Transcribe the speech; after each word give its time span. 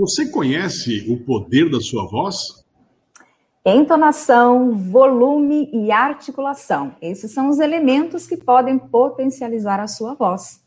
Você 0.00 0.30
conhece 0.30 1.04
o 1.10 1.18
poder 1.26 1.68
da 1.68 1.78
sua 1.78 2.06
voz? 2.06 2.64
Entonação, 3.62 4.74
volume 4.74 5.68
e 5.74 5.92
articulação. 5.92 6.96
Esses 7.02 7.32
são 7.32 7.50
os 7.50 7.58
elementos 7.58 8.26
que 8.26 8.34
podem 8.34 8.78
potencializar 8.78 9.78
a 9.78 9.86
sua 9.86 10.14
voz. 10.14 10.62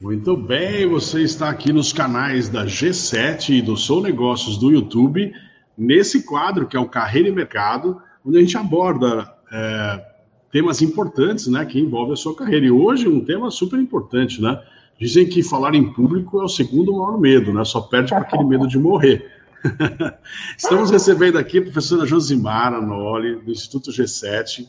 Muito 0.00 0.36
bem, 0.36 0.88
você 0.88 1.22
está 1.22 1.50
aqui 1.50 1.72
nos 1.72 1.92
canais 1.92 2.48
da 2.48 2.66
G7 2.66 3.50
e 3.50 3.62
do 3.62 3.76
Sou 3.76 4.02
Negócios 4.02 4.58
do 4.58 4.72
YouTube, 4.72 5.32
nesse 5.78 6.24
quadro 6.24 6.66
que 6.66 6.76
é 6.76 6.80
o 6.80 6.88
Carreira 6.88 7.28
e 7.28 7.32
Mercado, 7.32 8.02
onde 8.26 8.38
a 8.38 8.40
gente 8.40 8.58
aborda 8.58 9.32
é, 9.52 10.13
temas 10.54 10.80
importantes, 10.80 11.48
né, 11.48 11.64
que 11.64 11.80
envolvem 11.80 12.12
a 12.12 12.16
sua 12.16 12.32
carreira. 12.32 12.64
E 12.64 12.70
hoje 12.70 13.08
um 13.08 13.24
tema 13.24 13.50
super 13.50 13.76
importante, 13.76 14.40
né? 14.40 14.62
Dizem 14.96 15.28
que 15.28 15.42
falar 15.42 15.74
em 15.74 15.92
público 15.92 16.40
é 16.40 16.44
o 16.44 16.48
segundo 16.48 16.92
maior 16.92 17.18
medo, 17.18 17.52
né? 17.52 17.64
Só 17.64 17.80
perde 17.80 18.10
com 18.10 18.18
aquele 18.18 18.44
medo 18.44 18.68
de 18.68 18.78
morrer. 18.78 19.28
Estamos 20.56 20.92
recebendo 20.92 21.38
aqui 21.38 21.58
a 21.58 21.62
professora 21.62 22.06
Josimara 22.06 22.80
Noli, 22.80 23.34
do 23.34 23.50
Instituto 23.50 23.90
G7, 23.90 24.68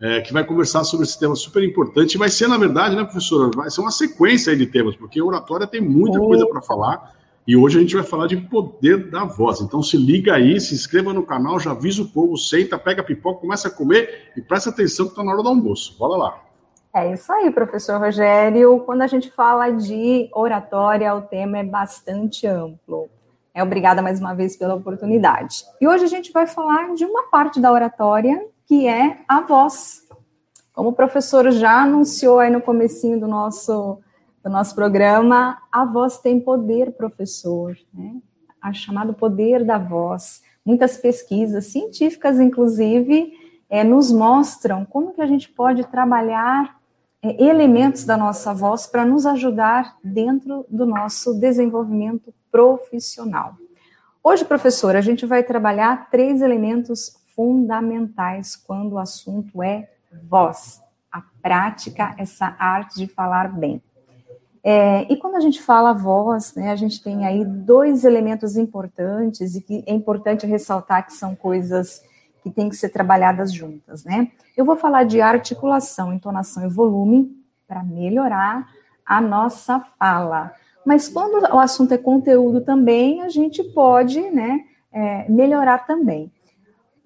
é, 0.00 0.22
que 0.22 0.32
vai 0.32 0.42
conversar 0.42 0.84
sobre 0.84 1.04
esse 1.04 1.20
tema 1.20 1.36
super 1.36 1.62
importante. 1.62 2.16
Vai 2.16 2.30
ser, 2.30 2.48
na 2.48 2.56
verdade, 2.56 2.96
né, 2.96 3.04
professora? 3.04 3.50
Vai 3.54 3.68
ser 3.68 3.82
uma 3.82 3.90
sequência 3.90 4.56
de 4.56 4.64
temas, 4.64 4.96
porque 4.96 5.20
a 5.20 5.24
oratória 5.24 5.66
tem 5.66 5.82
muita 5.82 6.18
coisa 6.18 6.46
para 6.46 6.62
falar. 6.62 7.14
E 7.46 7.56
hoje 7.56 7.78
a 7.78 7.80
gente 7.80 7.94
vai 7.94 8.04
falar 8.04 8.26
de 8.26 8.36
poder 8.36 9.08
da 9.08 9.24
voz. 9.24 9.60
Então 9.60 9.80
se 9.80 9.96
liga 9.96 10.34
aí, 10.34 10.60
se 10.60 10.74
inscreva 10.74 11.12
no 11.12 11.24
canal, 11.24 11.60
já 11.60 11.70
avisa 11.70 12.02
o 12.02 12.08
povo, 12.08 12.36
senta, 12.36 12.76
pega 12.76 13.02
a 13.02 13.04
pipoca, 13.04 13.40
começa 13.40 13.68
a 13.68 13.70
comer 13.70 14.32
e 14.36 14.40
presta 14.40 14.70
atenção 14.70 15.06
que 15.06 15.12
está 15.12 15.22
na 15.22 15.32
hora 15.32 15.42
do 15.44 15.48
almoço. 15.48 15.96
Bora 15.96 16.16
lá. 16.16 16.42
É 16.92 17.12
isso 17.12 17.32
aí, 17.32 17.50
professor 17.50 18.00
Rogério. 18.00 18.80
Quando 18.80 19.02
a 19.02 19.06
gente 19.06 19.30
fala 19.30 19.70
de 19.70 20.28
oratória, 20.32 21.14
o 21.14 21.22
tema 21.22 21.58
é 21.58 21.62
bastante 21.62 22.46
amplo. 22.46 23.08
É 23.54 23.62
obrigada 23.62 24.02
mais 24.02 24.18
uma 24.18 24.34
vez 24.34 24.56
pela 24.56 24.74
oportunidade. 24.74 25.64
E 25.80 25.86
hoje 25.86 26.04
a 26.04 26.08
gente 26.08 26.32
vai 26.32 26.46
falar 26.46 26.94
de 26.94 27.04
uma 27.04 27.24
parte 27.30 27.60
da 27.60 27.70
oratória 27.70 28.44
que 28.66 28.88
é 28.88 29.18
a 29.28 29.40
voz. 29.40 30.02
Como 30.74 30.88
o 30.88 30.92
professor 30.92 31.50
já 31.52 31.82
anunciou 31.82 32.40
aí 32.40 32.50
no 32.50 32.60
comecinho 32.60 33.20
do 33.20 33.28
nosso 33.28 33.98
do 34.46 34.52
nosso 34.52 34.76
programa, 34.76 35.58
a 35.72 35.84
voz 35.84 36.18
tem 36.18 36.38
poder, 36.38 36.92
professor, 36.92 37.76
né? 37.92 38.14
A 38.62 38.72
chamado 38.72 39.12
poder 39.12 39.64
da 39.64 39.76
voz. 39.76 40.40
Muitas 40.64 40.96
pesquisas 40.96 41.66
científicas, 41.66 42.38
inclusive, 42.38 43.32
é, 43.68 43.82
nos 43.82 44.12
mostram 44.12 44.84
como 44.84 45.12
que 45.12 45.20
a 45.20 45.26
gente 45.26 45.48
pode 45.48 45.82
trabalhar 45.88 46.78
é, 47.20 47.44
elementos 47.44 48.04
da 48.04 48.16
nossa 48.16 48.54
voz 48.54 48.86
para 48.86 49.04
nos 49.04 49.26
ajudar 49.26 49.96
dentro 50.02 50.64
do 50.68 50.86
nosso 50.86 51.34
desenvolvimento 51.40 52.32
profissional. 52.48 53.56
Hoje, 54.22 54.44
professor, 54.44 54.94
a 54.94 55.00
gente 55.00 55.26
vai 55.26 55.42
trabalhar 55.42 56.08
três 56.08 56.40
elementos 56.40 57.16
fundamentais 57.34 58.54
quando 58.54 58.92
o 58.92 58.98
assunto 58.98 59.60
é 59.60 59.90
voz, 60.22 60.80
a 61.10 61.20
prática, 61.42 62.14
essa 62.16 62.54
arte 62.60 62.94
de 62.94 63.08
falar 63.08 63.48
bem. 63.48 63.82
É, 64.68 65.06
e 65.12 65.16
quando 65.16 65.36
a 65.36 65.40
gente 65.40 65.62
fala 65.62 65.92
voz, 65.92 66.52
né, 66.56 66.72
a 66.72 66.74
gente 66.74 67.00
tem 67.00 67.24
aí 67.24 67.44
dois 67.44 68.04
elementos 68.04 68.56
importantes 68.56 69.54
e 69.54 69.60
que 69.60 69.84
é 69.86 69.94
importante 69.94 70.44
ressaltar 70.44 71.06
que 71.06 71.12
são 71.12 71.36
coisas 71.36 72.02
que 72.42 72.50
têm 72.50 72.68
que 72.68 72.74
ser 72.74 72.88
trabalhadas 72.88 73.52
juntas, 73.52 74.04
né? 74.04 74.28
Eu 74.56 74.64
vou 74.64 74.74
falar 74.74 75.04
de 75.04 75.20
articulação, 75.20 76.12
entonação 76.12 76.66
e 76.66 76.68
volume 76.68 77.30
para 77.68 77.84
melhorar 77.84 78.66
a 79.06 79.20
nossa 79.20 79.78
fala. 80.00 80.52
Mas 80.84 81.08
quando 81.08 81.44
o 81.54 81.60
assunto 81.60 81.94
é 81.94 81.98
conteúdo 81.98 82.60
também, 82.60 83.22
a 83.22 83.28
gente 83.28 83.62
pode, 83.62 84.20
né, 84.32 84.64
é, 84.92 85.30
melhorar 85.30 85.86
também. 85.86 86.32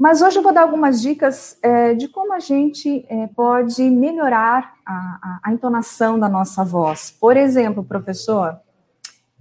Mas 0.01 0.23
hoje 0.23 0.39
eu 0.39 0.43
vou 0.43 0.51
dar 0.51 0.63
algumas 0.63 1.03
dicas 1.03 1.59
é, 1.63 1.93
de 1.93 2.09
como 2.09 2.33
a 2.33 2.39
gente 2.39 3.05
é, 3.07 3.27
pode 3.27 3.83
melhorar 3.83 4.77
a, 4.87 4.95
a, 4.95 5.41
a, 5.45 5.53
entonação 5.53 6.19
da 6.19 6.27
nossa 6.27 6.65
voz. 6.65 7.15
Por 7.21 7.37
exemplo, 7.37 7.85
professor, 7.85 8.59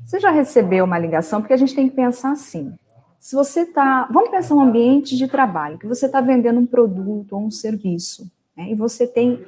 você 0.03 0.19
já 0.19 0.29
recebeu 0.29 0.83
uma 0.83 0.99
ligação? 0.99 1.39
Porque 1.39 1.53
a 1.53 1.57
gente 1.57 1.73
tem 1.73 1.87
que 1.87 1.95
pensar 1.95 2.31
assim. 2.31 2.73
Se 3.17 3.37
você 3.37 3.61
está. 3.61 4.09
Vamos 4.11 4.31
pensar 4.31 4.53
um 4.53 4.59
ambiente 4.59 5.15
de 5.15 5.29
trabalho, 5.29 5.79
que 5.79 5.87
você 5.87 6.07
está 6.07 6.19
vendendo 6.19 6.59
um 6.59 6.65
produto 6.65 7.37
ou 7.37 7.45
um 7.45 7.51
serviço, 7.51 8.29
né, 8.55 8.69
e 8.69 8.75
você 8.75 9.07
tem 9.07 9.41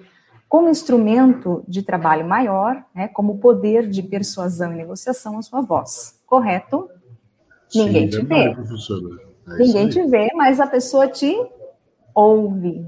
como 0.47 0.69
instrumento 0.69 1.61
de 1.67 1.83
trabalho 1.83 2.25
maior, 2.25 2.85
né, 2.95 3.09
como 3.09 3.37
poder 3.37 3.89
de 3.89 4.01
persuasão 4.01 4.71
e 4.71 4.77
negociação, 4.77 5.37
a 5.37 5.41
sua 5.41 5.59
voz. 5.59 6.21
Correto? 6.25 6.89
Sim, 7.67 7.87
Ninguém 7.87 8.07
te 8.07 8.21
vê. 8.23 8.55
Professora. 8.55 9.30
É 9.55 9.57
Ninguém 9.57 9.89
te 9.89 10.03
vê, 10.05 10.29
mas 10.35 10.59
a 10.59 10.67
pessoa 10.67 11.07
te 11.07 11.35
ouve. 12.13 12.85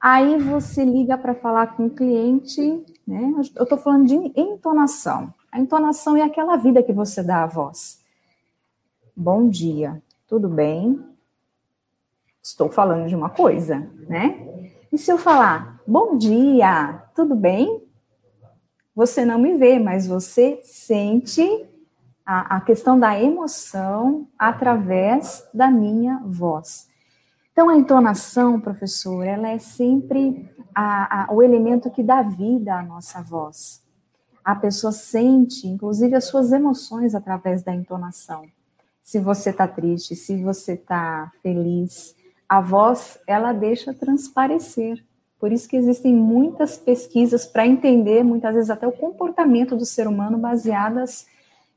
Aí 0.00 0.36
você 0.38 0.84
liga 0.84 1.16
para 1.16 1.34
falar 1.34 1.76
com 1.76 1.86
o 1.86 1.90
cliente, 1.90 2.84
né? 3.06 3.34
Eu 3.54 3.62
estou 3.62 3.78
falando 3.78 4.06
de 4.06 4.14
entonação. 4.38 5.32
A 5.50 5.60
entonação 5.60 6.16
é 6.16 6.22
aquela 6.22 6.56
vida 6.56 6.82
que 6.82 6.92
você 6.92 7.22
dá 7.22 7.44
à 7.44 7.46
voz. 7.46 8.00
Bom 9.14 9.48
dia, 9.48 10.02
tudo 10.26 10.48
bem? 10.48 10.98
Estou 12.42 12.68
falando 12.68 13.06
de 13.06 13.14
uma 13.14 13.30
coisa, 13.30 13.88
né? 14.08 14.72
E 14.92 14.98
se 14.98 15.12
eu 15.12 15.18
falar, 15.18 15.80
bom 15.86 16.16
dia, 16.16 17.04
tudo 17.14 17.36
bem? 17.36 17.82
Você 18.94 19.24
não 19.24 19.38
me 19.38 19.56
vê, 19.56 19.78
mas 19.78 20.06
você 20.06 20.60
sente 20.64 21.66
a, 22.32 22.56
a 22.56 22.60
questão 22.62 22.98
da 22.98 23.20
emoção 23.20 24.26
através 24.38 25.46
da 25.52 25.70
minha 25.70 26.22
voz. 26.24 26.88
Então, 27.52 27.68
a 27.68 27.76
entonação, 27.76 28.58
professor, 28.58 29.22
ela 29.22 29.48
é 29.48 29.58
sempre 29.58 30.50
a, 30.74 31.24
a, 31.24 31.34
o 31.34 31.42
elemento 31.42 31.90
que 31.90 32.02
dá 32.02 32.22
vida 32.22 32.74
à 32.74 32.82
nossa 32.82 33.20
voz. 33.20 33.82
A 34.42 34.54
pessoa 34.54 34.92
sente, 34.92 35.68
inclusive, 35.68 36.14
as 36.14 36.24
suas 36.24 36.52
emoções 36.52 37.14
através 37.14 37.62
da 37.62 37.74
entonação. 37.74 38.46
Se 39.02 39.20
você 39.20 39.50
está 39.50 39.68
triste, 39.68 40.16
se 40.16 40.42
você 40.42 40.72
está 40.72 41.30
feliz, 41.42 42.16
a 42.48 42.62
voz, 42.62 43.18
ela 43.26 43.52
deixa 43.52 43.92
transparecer. 43.92 45.04
Por 45.38 45.52
isso 45.52 45.68
que 45.68 45.76
existem 45.76 46.14
muitas 46.14 46.78
pesquisas 46.78 47.44
para 47.44 47.66
entender, 47.66 48.24
muitas 48.24 48.54
vezes 48.54 48.70
até 48.70 48.86
o 48.86 48.92
comportamento 48.92 49.76
do 49.76 49.84
ser 49.84 50.08
humano 50.08 50.38
baseadas 50.38 51.26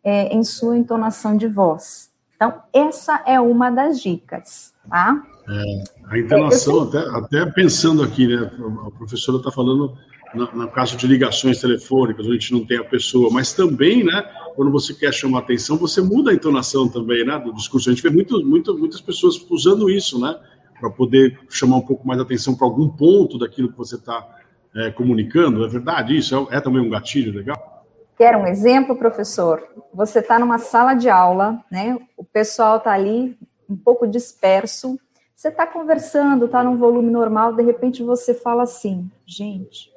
é, 0.06 0.34
em 0.34 0.44
sua 0.44 0.78
entonação 0.78 1.36
de 1.36 1.48
voz. 1.48 2.12
Então, 2.36 2.54
essa 2.72 3.24
é 3.26 3.40
uma 3.40 3.72
das 3.72 4.00
dicas, 4.00 4.74
tá? 4.88 5.26
É, 5.50 5.84
a 6.10 6.20
entonação, 6.20 6.84
até, 6.84 7.00
até 7.00 7.52
pensando 7.52 8.04
aqui, 8.04 8.28
né, 8.28 8.52
a 8.86 8.92
professora 8.92 9.40
está 9.40 9.52
falando 9.52 9.98
no, 10.34 10.52
no, 10.54 10.68
caso 10.68 10.98
de 10.98 11.08
ligações 11.08 11.60
telefônicas, 11.60 12.26
onde 12.26 12.38
a 12.38 12.40
gente 12.40 12.54
não 12.54 12.66
tem 12.66 12.78
a 12.78 12.84
pessoa, 12.84 13.30
mas 13.32 13.54
também, 13.54 14.04
né, 14.04 14.24
quando 14.56 14.72
você 14.72 14.94
quer 14.94 15.14
chamar 15.14 15.40
atenção, 15.40 15.78
você 15.78 16.02
muda 16.02 16.32
a 16.32 16.34
entonação 16.34 16.88
também, 16.88 17.26
né, 17.26 17.40
do 17.40 17.54
discurso. 17.54 17.90
A 17.90 17.94
gente 17.94 18.04
vê 18.04 18.10
muito, 18.10 18.46
muito, 18.46 18.78
muitas 18.78 19.02
pessoas 19.02 19.44
usando 19.50 19.90
isso, 19.90 20.20
né, 20.20 20.36
para 20.80 20.90
poder 20.90 21.40
chamar 21.50 21.78
um 21.78 21.82
pouco 21.82 22.06
mais 22.08 22.20
atenção 22.20 22.54
para 22.54 22.68
algum 22.68 22.90
ponto 22.90 23.38
daquilo 23.38 23.72
que 23.72 23.78
você 23.78 23.96
está 23.96 24.28
é, 24.76 24.92
comunicando. 24.92 25.64
É 25.64 25.68
verdade 25.70 26.18
isso? 26.18 26.36
É, 26.52 26.58
é 26.58 26.60
também 26.62 26.82
um 26.82 26.90
gatilho 26.90 27.34
legal? 27.34 27.75
Quer 28.18 28.38
um 28.38 28.48
exemplo, 28.48 28.96
professor? 28.96 29.68
Você 29.94 30.20
está 30.20 30.40
numa 30.40 30.58
sala 30.58 30.94
de 30.94 31.10
aula, 31.10 31.64
né? 31.70 31.98
O 32.16 32.24
pessoal 32.24 32.78
está 32.78 32.92
ali 32.92 33.38
um 33.70 33.76
pouco 33.76 34.08
disperso. 34.08 34.98
Você 35.36 35.50
está 35.50 35.68
conversando, 35.68 36.46
está 36.46 36.64
num 36.64 36.78
volume 36.78 37.12
normal, 37.12 37.54
de 37.54 37.62
repente 37.62 38.02
você 38.04 38.34
fala 38.34 38.64
assim: 38.64 39.12
gente, 39.26 39.92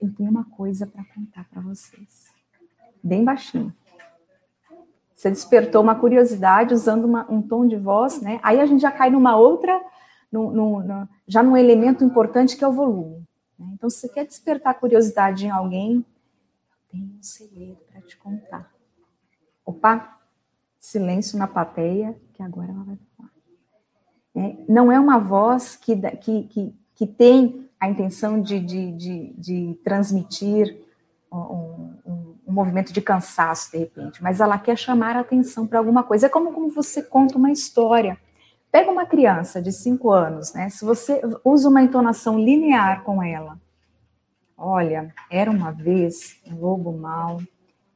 eu 0.00 0.12
tenho 0.14 0.30
uma 0.30 0.44
coisa 0.44 0.86
para 0.86 1.02
contar 1.14 1.46
para 1.50 1.62
vocês. 1.62 2.26
Bem 3.02 3.24
baixinho. 3.24 3.74
Você 5.14 5.30
despertou 5.30 5.82
uma 5.82 5.94
curiosidade 5.94 6.74
usando 6.74 7.04
uma, 7.04 7.26
um 7.30 7.40
tom 7.40 7.66
de 7.66 7.76
voz, 7.76 8.20
né? 8.20 8.40
Aí 8.42 8.60
a 8.60 8.66
gente 8.66 8.80
já 8.80 8.90
cai 8.90 9.10
numa 9.10 9.36
outra, 9.36 9.78
já 11.26 11.42
num 11.42 11.56
elemento 11.56 12.04
importante 12.04 12.56
que 12.56 12.64
é 12.64 12.68
o 12.68 12.72
volume. 12.72 13.26
Né? 13.58 13.68
Então, 13.74 13.90
se 13.90 14.00
você 14.00 14.08
quer 14.08 14.26
despertar 14.26 14.74
curiosidade 14.74 15.46
em 15.46 15.50
alguém, 15.50 16.04
tenho 16.90 17.06
um 17.18 17.22
segredo 17.22 17.78
para 17.90 18.00
te 18.02 18.16
contar. 18.16 18.72
Opa, 19.64 20.18
silêncio 20.78 21.38
na 21.38 21.46
plateia, 21.46 22.18
que 22.32 22.42
agora 22.42 22.70
ela 22.70 22.84
vai 22.84 22.98
falar. 23.16 23.30
É, 24.34 24.56
não 24.68 24.90
é 24.90 24.98
uma 24.98 25.18
voz 25.18 25.76
que, 25.76 25.96
que, 26.16 26.42
que, 26.44 26.74
que 26.94 27.06
tem 27.06 27.68
a 27.78 27.88
intenção 27.88 28.40
de, 28.40 28.60
de, 28.60 28.92
de, 28.92 29.34
de 29.36 29.80
transmitir 29.82 30.84
um, 31.32 31.38
um, 31.38 32.36
um, 32.46 32.52
movimento 32.52 32.92
de 32.92 33.00
cansaço, 33.00 33.70
de 33.72 33.78
repente, 33.78 34.22
mas 34.22 34.40
ela 34.40 34.58
quer 34.58 34.76
chamar 34.76 35.16
a 35.16 35.20
atenção 35.20 35.66
para 35.66 35.78
alguma 35.78 36.02
coisa. 36.02 36.26
É 36.26 36.28
como, 36.28 36.52
como 36.52 36.68
você 36.70 37.02
conta 37.02 37.38
uma 37.38 37.50
história. 37.50 38.18
Pega 38.70 38.90
uma 38.90 39.06
criança 39.06 39.60
de 39.60 39.72
5 39.72 40.10
anos, 40.10 40.52
né? 40.52 40.68
Se 40.68 40.84
você 40.84 41.20
usa 41.44 41.68
uma 41.68 41.82
entonação 41.82 42.38
linear 42.38 43.02
com 43.02 43.22
ela, 43.22 43.58
olha, 44.60 45.12
era 45.30 45.50
uma 45.50 45.72
vez 45.72 46.38
um 46.46 46.60
lobo 46.60 46.92
mau 46.92 47.40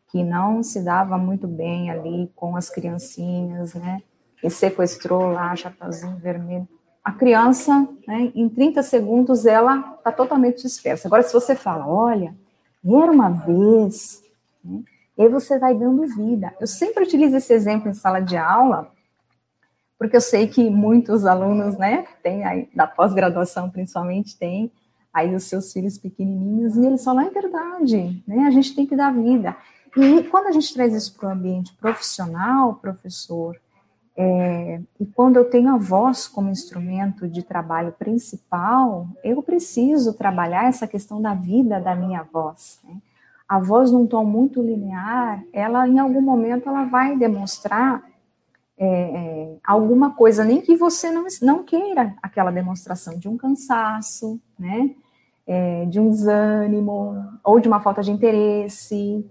que 0.09 0.25
não 0.25 0.63
se 0.63 0.83
dava 0.83 1.19
muito 1.19 1.47
bem 1.47 1.91
ali 1.91 2.31
com 2.35 2.57
as 2.57 2.71
criancinhas, 2.71 3.75
né? 3.75 4.03
E 4.43 4.49
sequestrou 4.49 5.33
lá 5.33 5.55
Chapeuzinho 5.55 6.17
Vermelho. 6.17 6.69
A 7.03 7.13
criança, 7.13 7.87
né, 8.09 8.33
em 8.35 8.49
30 8.49 8.83
segundos, 8.83 9.45
ela 9.45 9.97
está 9.99 10.11
totalmente 10.11 10.63
dispersa. 10.63 11.07
Agora, 11.07 11.23
se 11.23 11.33
você 11.33 11.55
fala, 11.55 11.87
olha, 11.87 12.35
era 12.83 13.13
uma 13.13 13.29
vez, 13.29 14.23
né, 14.65 14.83
e 15.19 15.23
aí 15.23 15.29
você 15.29 15.59
vai 15.59 15.75
dando 15.75 16.07
vida. 16.07 16.55
Eu 16.59 16.67
sempre 16.67 17.05
utilizo 17.05 17.37
esse 17.37 17.53
exemplo 17.53 17.91
em 17.91 17.95
sala 17.95 18.21
de 18.21 18.37
aula, 18.37 18.91
porque 19.99 20.17
eu 20.17 20.21
sei 20.21 20.47
que 20.47 20.71
muitos 20.71 21.27
alunos, 21.27 21.77
né, 21.77 22.07
tem 22.23 22.45
aí, 22.45 22.69
da 22.75 22.87
pós-graduação 22.87 23.69
principalmente, 23.69 24.39
tem 24.39 24.73
aí 25.15 25.35
os 25.35 25.45
seus 25.45 25.73
filhos 25.73 25.97
pequenininhos, 25.97 26.77
e 26.77 26.85
eles 26.85 27.05
falam, 27.05 27.23
é 27.23 27.31
verdade, 27.31 28.23
né, 28.27 28.45
a 28.47 28.51
gente 28.51 28.75
tem 28.75 28.85
que 28.85 28.97
dar 28.97 29.15
vida. 29.15 29.57
E 29.97 30.25
quando 30.25 30.49
a 30.49 30.53
gente 30.53 30.75
traz 30.75 30.93
isso 30.93 31.17
para 31.17 31.29
o 31.29 31.33
ambiente 31.33 31.73
profissional, 31.77 32.75
professor, 32.75 33.57
é, 34.17 34.81
e 35.01 35.07
quando 35.07 35.37
eu 35.37 35.45
tenho 35.45 35.73
a 35.75 35.77
voz 35.77 36.29
como 36.29 36.51
instrumento 36.51 37.29
de 37.29 37.43
trabalho 37.43 37.93
principal, 37.93 39.09
eu 39.23 39.43
preciso 39.43 40.15
trabalhar 40.15 40.67
essa 40.67 40.87
questão 40.87 41.21
da 41.21 41.35
vida 41.35 41.81
da 41.81 41.95
minha 41.95 42.23
voz. 42.23 42.81
Né? 42.85 42.97
A 43.49 43.59
voz 43.59 43.91
num 43.91 44.07
tom 44.07 44.25
muito 44.25 44.63
linear, 44.63 45.45
ela 45.53 45.87
em 45.89 45.99
algum 45.99 46.21
momento 46.21 46.69
ela 46.69 46.85
vai 46.85 47.17
demonstrar 47.17 48.05
é, 48.77 48.87
é, 48.87 49.57
alguma 49.65 50.13
coisa, 50.15 50.45
nem 50.45 50.61
que 50.61 50.77
você 50.77 51.11
não, 51.11 51.27
não 51.43 51.63
queira 51.63 52.15
aquela 52.23 52.51
demonstração 52.51 53.17
de 53.17 53.29
um 53.29 53.37
cansaço, 53.37 54.41
né? 54.59 54.91
É, 55.47 55.85
de 55.87 56.01
um 56.01 56.09
desânimo, 56.09 57.23
ou 57.45 57.61
de 57.61 57.69
uma 57.69 57.81
falta 57.81 58.03
de 58.03 58.11
interesse, 58.11 59.25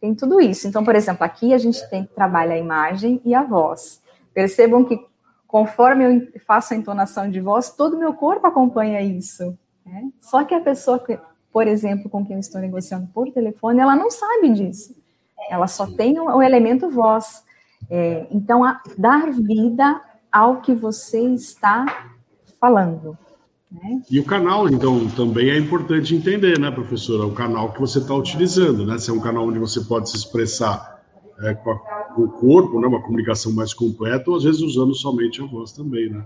tem 0.00 0.14
tudo 0.14 0.40
isso. 0.40 0.66
Então, 0.66 0.82
por 0.82 0.96
exemplo, 0.96 1.24
aqui 1.24 1.52
a 1.54 1.58
gente 1.58 1.88
tem 1.90 2.04
que 2.04 2.14
trabalhar 2.14 2.54
a 2.54 2.58
imagem 2.58 3.20
e 3.24 3.34
a 3.34 3.42
voz. 3.42 4.02
Percebam 4.32 4.84
que 4.84 4.98
conforme 5.46 6.04
eu 6.04 6.40
faço 6.46 6.72
a 6.72 6.76
entonação 6.76 7.28
de 7.30 7.40
voz, 7.40 7.70
todo 7.70 7.94
o 7.94 7.98
meu 7.98 8.14
corpo 8.14 8.46
acompanha 8.46 9.02
isso. 9.02 9.58
Né? 9.84 10.08
Só 10.20 10.44
que 10.44 10.54
a 10.54 10.60
pessoa, 10.60 10.98
que, 10.98 11.18
por 11.52 11.66
exemplo, 11.66 12.08
com 12.08 12.24
quem 12.24 12.36
eu 12.36 12.40
estou 12.40 12.60
negociando 12.60 13.08
por 13.08 13.30
telefone, 13.32 13.80
ela 13.80 13.96
não 13.96 14.10
sabe 14.10 14.48
disso. 14.50 14.94
Ela 15.50 15.66
só 15.66 15.86
tem 15.86 16.18
o, 16.18 16.24
o 16.36 16.42
elemento 16.42 16.88
voz. 16.88 17.44
É, 17.90 18.26
então, 18.30 18.64
a, 18.64 18.80
dar 18.96 19.30
vida 19.32 20.00
ao 20.30 20.60
que 20.60 20.72
você 20.72 21.20
está 21.20 21.84
falando. 22.60 23.18
E 24.10 24.18
o 24.18 24.24
canal, 24.24 24.68
então, 24.68 25.08
também 25.10 25.50
é 25.50 25.56
importante 25.56 26.14
entender, 26.14 26.58
né, 26.58 26.70
professora? 26.70 27.24
O 27.24 27.32
canal 27.32 27.72
que 27.72 27.80
você 27.80 27.98
está 27.98 28.14
utilizando, 28.14 28.84
né? 28.84 28.98
Se 28.98 29.10
é 29.10 29.12
um 29.12 29.20
canal 29.20 29.46
onde 29.46 29.60
você 29.60 29.80
pode 29.80 30.10
se 30.10 30.16
expressar 30.16 31.00
é, 31.40 31.54
com, 31.54 31.70
a, 31.70 31.76
com, 32.14 32.22
o 32.22 32.28
corpo, 32.28 32.80
né, 32.80 32.88
uma 32.88 33.00
comunicação 33.00 33.52
mais 33.52 33.72
completa, 33.72 34.28
ou 34.28 34.36
às 34.36 34.42
vezes 34.42 34.60
usando 34.60 34.94
somente 34.94 35.40
a 35.40 35.46
voz 35.46 35.70
também, 35.72 36.10
né? 36.10 36.24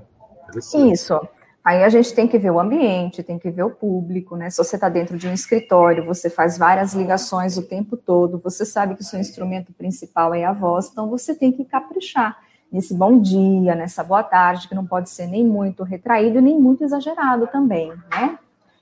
Isso. 0.91 1.20
Aí 1.62 1.82
a 1.82 1.88
gente 1.88 2.14
tem 2.14 2.26
que 2.26 2.38
ver 2.38 2.50
o 2.50 2.61
ambiente, 2.61 3.23
tem 3.23 3.38
que 3.38 3.50
ver 3.50 3.62
o 3.62 3.70
público, 3.70 4.37
né? 4.37 4.49
Se 4.49 4.58
você 4.58 4.76
está 4.76 4.88
dentro 4.88 5.19
de 5.19 5.29
um 5.29 5.32
escritório, 5.32 6.05
você 6.05 6.31
faz 6.31 6.56
várias 6.56 6.94
ligações 6.94 7.58
o 7.58 7.62
tempo 7.62 7.96
todo, 7.96 8.38
você 8.38 8.64
sabe 8.64 8.94
que 8.94 9.02
o 9.02 9.05
seu 9.05 9.19
instrumento 9.20 9.73
principal 9.73 10.35
é 10.35 10.44
a 10.44 10.52
voz, 10.52 10.88
então 10.91 11.08
você 11.08 11.35
tem 11.35 11.52
que 11.52 11.64
caprichar 11.64 12.37
nesse 12.70 12.94
bom 12.94 13.19
dia, 13.20 13.75
nessa 13.75 14.02
boa 14.02 14.22
tarde, 14.22 14.69
que 14.69 14.75
não 14.75 14.87
pode 14.87 15.11
ser 15.11 15.26
nem 15.26 15.44
muito 15.44 15.82
retraído 15.82 16.40
nem 16.40 16.58
muito 16.58 16.84
exagerado 16.84 17.46
também, 17.46 17.93
né? 18.11 18.38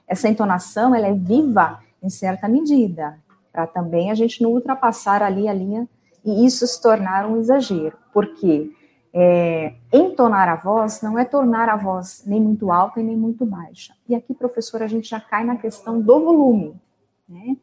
Essa 0.07 0.29
entonação, 0.29 0.95
ela 0.95 1.07
é 1.07 1.13
viva 1.13 1.81
em 2.03 2.11
certa 2.11 2.49
medida, 2.49 3.19
para 3.53 3.67
também 3.67 4.11
a 4.11 4.15
gente 4.15 4.43
não 4.43 4.51
ultrapassar 4.51 5.23
ali 5.23 5.49
a 5.49 5.53
linha 5.53 5.89
e 6.25 6.45
isso 6.45 6.67
se 6.67 6.81
tornar 6.81 7.27
um 7.27 7.39
exagero. 7.39 7.97
Por 8.13 8.35
quê? 8.35 8.71
É, 9.15 9.75
entonar 9.93 10.49
a 10.49 10.57
voz 10.57 11.03
não 11.03 11.19
é 11.19 11.25
tornar 11.25 11.69
a 11.69 11.77
voz 11.77 12.23
nem 12.27 12.41
muito 12.41 12.73
alta 12.73 12.99
e 13.01 13.03
nem 13.03 13.17
muito 13.17 13.45
baixa. 13.45 13.95
E 14.09 14.15
aqui, 14.15 14.33
professor, 14.33 14.83
a 14.83 14.87
gente 14.87 15.09
já 15.09 15.21
cai 15.21 15.45
na 15.45 15.57
questão 15.57 16.01
do 16.01 16.21
volume, 16.25 16.81
né? 17.29 17.57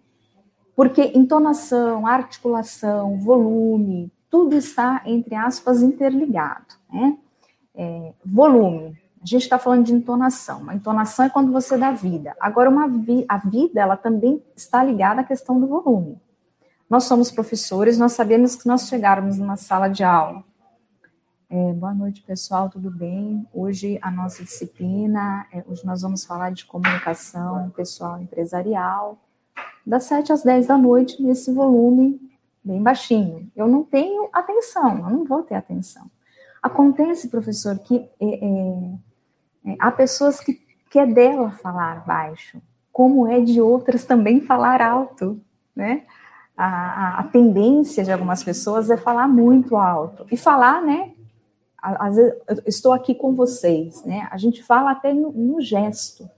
Porque 0.76 1.12
entonação, 1.16 2.06
articulação, 2.06 3.20
volume, 3.20 4.12
tudo 4.30 4.56
está, 4.56 5.02
entre 5.06 5.36
aspas, 5.36 5.82
interligado, 5.82 6.76
né? 6.92 7.18
É, 7.76 8.14
volume, 8.26 8.98
a 9.22 9.26
gente 9.26 9.44
está 9.44 9.58
falando 9.58 9.86
de 9.86 9.94
entonação. 9.94 10.62
Uma 10.62 10.76
entonação 10.76 11.26
é 11.26 11.30
quando 11.30 11.52
você 11.52 11.78
dá 11.78 11.92
vida. 11.92 12.36
Agora, 12.40 12.70
uma 12.70 12.88
vi 12.88 13.26
a 13.28 13.38
vida, 13.38 13.82
ela 13.82 13.96
também 13.96 14.44
está 14.56 14.84
ligada 14.84 15.22
à 15.22 15.24
questão 15.24 15.60
do 15.60 15.68
volume. 15.68 16.18
Nós 16.90 17.06
somos 17.06 17.32
professores, 17.32 17.98
nós 17.98 18.14
sabemos 18.14 18.56
que 18.56 18.68
nós 18.68 18.88
chegarmos 18.88 19.38
numa 19.38 19.56
sala 19.56 19.88
de 19.88 20.04
aula 20.04 20.44
é, 21.52 21.74
boa 21.74 21.96
noite, 21.96 22.22
pessoal, 22.22 22.70
tudo 22.70 22.92
bem? 22.92 23.44
Hoje 23.52 23.98
a 24.04 24.12
nossa 24.12 24.44
disciplina, 24.44 25.48
é, 25.52 25.64
hoje 25.68 25.84
nós 25.84 26.04
vamos 26.04 26.24
falar 26.24 26.52
de 26.52 26.64
comunicação 26.64 27.72
pessoal 27.72 28.22
empresarial, 28.22 29.18
das 29.84 30.04
7 30.04 30.32
às 30.32 30.44
10 30.44 30.68
da 30.68 30.78
noite, 30.78 31.20
nesse 31.20 31.52
volume 31.52 32.22
bem 32.64 32.82
baixinho. 32.82 33.52
Eu 33.56 33.68
não 33.68 33.84
tenho 33.84 34.30
atenção, 34.34 34.98
eu 34.98 35.10
não 35.10 35.26
vou 35.26 35.44
ter 35.44 35.56
atenção. 35.56 36.10
Acontece, 36.62 37.30
professor, 37.30 37.78
que 37.80 37.98
é, 38.20 38.26
é, 38.26 39.72
é 39.72 39.76
há 39.80 39.92
pessoas 39.92 40.40
que, 40.40 40.60
que 40.90 41.00
é 41.00 41.06
dela 41.06 41.52
falar 41.52 42.06
baixo, 42.06 42.62
como 42.92 43.28
é 43.28 43.40
de 43.40 43.62
outras 43.62 44.04
também 44.04 44.42
falar 44.42 44.82
alto, 44.82 45.40
né? 45.76 46.04
A, 46.58 46.66
a, 46.66 47.20
a, 47.20 47.24
tendência 47.24 48.04
de 48.04 48.12
algumas 48.12 48.44
pessoas 48.44 48.90
é 48.90 48.98
falar 48.98 49.30
muito 49.30 49.78
alto. 49.78 50.26
E 50.30 50.36
falar, 50.36 50.82
né, 50.82 51.14
às 51.82 52.18
vezes, 52.18 52.34
estou 52.66 52.92
aqui 52.92 53.16
com 53.16 53.34
vocês, 53.34 54.04
né? 54.04 54.28
A 54.30 54.38
gente 54.38 54.62
fala 54.62 54.92
até 54.92 55.14
no, 55.14 55.32
no, 55.32 55.62
gesto. 55.62 56.30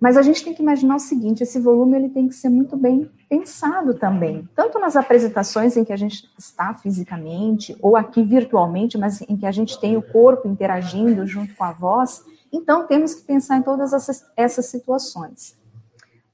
Mas 0.00 0.16
a 0.16 0.22
gente 0.22 0.42
tem 0.42 0.54
que 0.54 0.62
imaginar 0.62 0.96
o 0.96 1.00
seguinte: 1.00 1.42
esse 1.42 1.60
volume 1.60 1.96
ele 1.96 2.08
tem 2.08 2.26
que 2.26 2.34
ser 2.34 2.48
muito 2.48 2.76
bem 2.76 3.10
pensado 3.28 3.94
também, 3.94 4.48
tanto 4.56 4.78
nas 4.78 4.96
apresentações 4.96 5.76
em 5.76 5.84
que 5.84 5.92
a 5.92 5.96
gente 5.96 6.28
está 6.38 6.72
fisicamente 6.72 7.76
ou 7.82 7.96
aqui 7.96 8.22
virtualmente, 8.22 8.96
mas 8.96 9.20
em 9.20 9.36
que 9.36 9.46
a 9.46 9.52
gente 9.52 9.78
tem 9.78 9.96
o 9.96 10.02
corpo 10.02 10.48
interagindo 10.48 11.26
junto 11.26 11.54
com 11.54 11.64
a 11.64 11.72
voz. 11.72 12.24
Então 12.52 12.86
temos 12.86 13.14
que 13.14 13.22
pensar 13.22 13.58
em 13.58 13.62
todas 13.62 13.92
essas, 13.92 14.66
situações. 14.66 15.56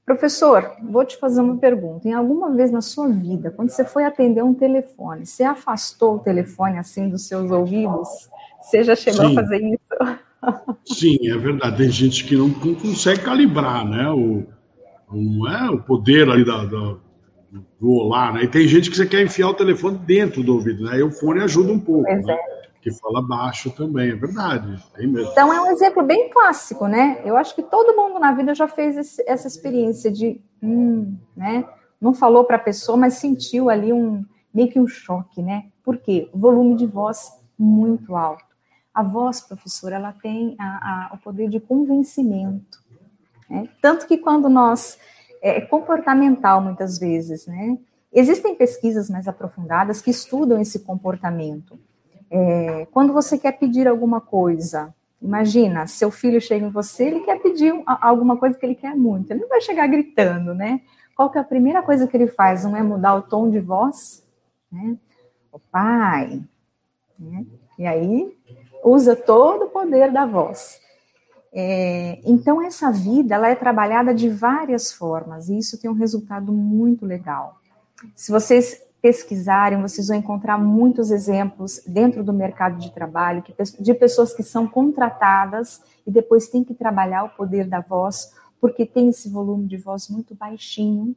Professor, 0.03 0.71
vou 0.81 1.03
te 1.03 1.17
fazer 1.17 1.41
uma 1.41 1.57
pergunta. 1.57 2.07
Em 2.07 2.13
alguma 2.13 2.49
vez 2.51 2.71
na 2.71 2.81
sua 2.81 3.09
vida, 3.09 3.51
quando 3.51 3.69
você 3.69 3.83
foi 3.83 4.05
atender 4.05 4.41
um 4.41 4.53
telefone, 4.53 5.25
você 5.25 5.43
afastou 5.43 6.15
o 6.15 6.19
telefone 6.19 6.79
assim 6.79 7.09
dos 7.09 7.27
seus 7.27 7.51
ouvidos? 7.51 8.29
Você 8.61 8.83
já 8.83 8.95
chegou 8.95 9.27
Sim. 9.27 9.37
a 9.37 9.41
fazer 9.41 9.57
isso? 9.57 10.19
Sim, 10.85 11.17
é 11.29 11.37
verdade. 11.37 11.77
Tem 11.77 11.89
gente 11.89 12.25
que 12.25 12.35
não, 12.35 12.47
não 12.47 12.75
consegue 12.75 13.21
calibrar, 13.21 13.87
né? 13.87 14.09
O, 14.09 14.45
não 15.11 15.47
é 15.47 15.69
o 15.69 15.81
poder 15.81 16.29
ali 16.29 16.45
da, 16.45 16.65
da, 16.65 16.95
do 17.79 17.91
olá, 17.91 18.31
né? 18.33 18.43
E 18.43 18.47
tem 18.47 18.67
gente 18.67 18.89
que 18.89 18.97
você 18.97 19.05
quer 19.05 19.23
enfiar 19.23 19.49
o 19.49 19.53
telefone 19.53 19.97
dentro 19.99 20.43
do 20.43 20.53
ouvido, 20.53 20.83
né? 20.85 20.93
Aí 20.93 21.03
o 21.03 21.11
fone 21.11 21.41
ajuda 21.41 21.71
um 21.71 21.79
pouco. 21.79 22.03
Pois 22.03 22.25
né? 22.25 22.33
é 22.33 22.57
que 22.87 22.91
fala 22.91 23.21
baixo 23.21 23.69
também, 23.71 24.11
é 24.11 24.15
verdade. 24.15 24.81
Então 24.97 25.51
é 25.51 25.61
um 25.61 25.71
exemplo 25.71 26.03
bem 26.03 26.29
clássico, 26.29 26.87
né? 26.87 27.21
Eu 27.25 27.35
acho 27.35 27.53
que 27.53 27.61
todo 27.61 27.95
mundo 27.95 28.19
na 28.19 28.31
vida 28.31 28.55
já 28.55 28.67
fez 28.67 28.97
esse, 28.97 29.23
essa 29.27 29.47
experiência 29.47 30.09
de, 30.09 30.41
hum, 30.63 31.17
né? 31.35 31.65
Não 31.99 32.13
falou 32.13 32.45
para 32.45 32.55
a 32.55 32.59
pessoa, 32.59 32.97
mas 32.97 33.15
sentiu 33.15 33.69
ali 33.69 33.91
um 33.91 34.23
meio 34.53 34.69
que 34.69 34.79
um 34.79 34.87
choque, 34.87 35.41
né? 35.41 35.65
Por 35.83 35.97
quê? 35.97 36.29
O 36.33 36.39
volume 36.39 36.75
de 36.75 36.85
voz 36.85 37.31
muito 37.57 38.15
alto. 38.15 38.46
A 38.97 39.03
voz, 39.03 39.41
professora, 39.41 39.97
ela 39.97 40.11
tem 40.11 40.55
a, 40.57 41.09
a, 41.11 41.13
o 41.13 41.19
poder 41.19 41.47
de 41.49 41.59
convencimento. 41.59 42.83
Né? 43.47 43.69
Tanto 43.79 44.07
que 44.07 44.17
quando 44.17 44.49
nós 44.49 44.97
é, 45.39 45.57
é 45.57 45.61
comportamental 45.61 46.59
muitas 46.59 46.97
vezes, 46.97 47.45
né? 47.45 47.77
Existem 48.11 48.55
pesquisas 48.55 49.07
mais 49.07 49.27
aprofundadas 49.27 50.01
que 50.01 50.09
estudam 50.09 50.59
esse 50.59 50.79
comportamento. 50.79 51.79
É, 52.27 52.87
quando 52.91 53.13
você 53.13 53.37
quer 53.37 53.51
pedir 53.51 53.87
alguma 53.87 54.19
coisa, 54.19 54.91
imagina, 55.21 55.85
seu 55.85 56.09
filho 56.09 56.41
chega 56.41 56.65
em 56.65 56.71
você, 56.71 57.03
ele 57.05 57.19
quer 57.19 57.39
pedir 57.39 57.71
alguma 57.85 58.35
coisa 58.35 58.57
que 58.57 58.65
ele 58.65 58.73
quer 58.73 58.95
muito, 58.95 59.29
ele 59.29 59.41
não 59.41 59.47
vai 59.47 59.61
chegar 59.61 59.85
gritando, 59.85 60.55
né? 60.55 60.81
Qual 61.15 61.29
que 61.29 61.37
é 61.37 61.41
a 61.41 61.43
primeira 61.43 61.83
coisa 61.83 62.07
que 62.07 62.17
ele 62.17 62.25
faz? 62.25 62.63
Não 62.63 62.75
é 62.75 62.81
mudar 62.81 63.13
o 63.13 63.21
tom 63.21 63.47
de 63.47 63.59
voz? 63.59 64.25
Né? 64.71 64.97
O 65.51 65.59
pai, 65.59 66.41
né? 67.19 67.45
E 67.77 67.85
aí 67.85 68.35
usa 68.87 69.15
todo 69.15 69.65
o 69.65 69.69
poder 69.69 70.11
da 70.11 70.25
voz. 70.25 70.79
É, 71.53 72.19
então 72.25 72.61
essa 72.61 72.91
vida 72.91 73.35
ela 73.35 73.47
é 73.47 73.55
trabalhada 73.55 74.13
de 74.13 74.29
várias 74.29 74.91
formas 74.91 75.49
e 75.49 75.57
isso 75.57 75.79
tem 75.79 75.89
um 75.89 75.93
resultado 75.93 76.51
muito 76.51 77.05
legal. 77.05 77.59
Se 78.15 78.31
vocês 78.31 78.81
pesquisarem, 79.01 79.81
vocês 79.81 80.07
vão 80.07 80.17
encontrar 80.17 80.57
muitos 80.57 81.11
exemplos 81.11 81.81
dentro 81.87 82.23
do 82.23 82.33
mercado 82.33 82.77
de 82.77 82.91
trabalho 82.91 83.43
de 83.79 83.93
pessoas 83.93 84.33
que 84.33 84.43
são 84.43 84.67
contratadas 84.67 85.81
e 86.05 86.11
depois 86.11 86.47
têm 86.47 86.63
que 86.63 86.73
trabalhar 86.73 87.23
o 87.23 87.29
poder 87.29 87.67
da 87.67 87.79
voz, 87.79 88.33
porque 88.59 88.85
tem 88.85 89.09
esse 89.09 89.29
volume 89.29 89.67
de 89.67 89.77
voz 89.77 90.09
muito 90.09 90.35
baixinho, 90.35 91.15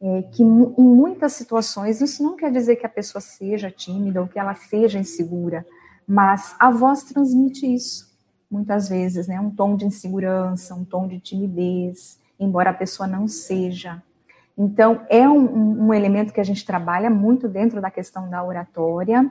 é, 0.00 0.22
que 0.22 0.42
em 0.42 0.46
muitas 0.82 1.32
situações, 1.32 2.00
isso 2.00 2.22
não 2.22 2.36
quer 2.36 2.52
dizer 2.52 2.76
que 2.76 2.86
a 2.86 2.90
pessoa 2.90 3.20
seja 3.20 3.70
tímida 3.70 4.20
ou 4.20 4.28
que 4.28 4.38
ela 4.38 4.54
seja 4.54 4.98
insegura, 4.98 5.66
mas 6.08 6.56
a 6.58 6.70
voz 6.70 7.02
transmite 7.02 7.66
isso, 7.66 8.10
muitas 8.50 8.88
vezes, 8.88 9.28
né? 9.28 9.38
Um 9.38 9.50
tom 9.50 9.76
de 9.76 9.84
insegurança, 9.84 10.74
um 10.74 10.82
tom 10.82 11.06
de 11.06 11.20
timidez, 11.20 12.18
embora 12.40 12.70
a 12.70 12.74
pessoa 12.74 13.06
não 13.06 13.28
seja. 13.28 14.02
Então, 14.56 15.02
é 15.10 15.28
um, 15.28 15.86
um 15.86 15.92
elemento 15.92 16.32
que 16.32 16.40
a 16.40 16.44
gente 16.44 16.64
trabalha 16.64 17.10
muito 17.10 17.46
dentro 17.46 17.78
da 17.78 17.90
questão 17.90 18.30
da 18.30 18.42
oratória. 18.42 19.30